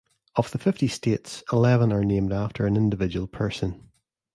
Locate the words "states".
0.87-1.43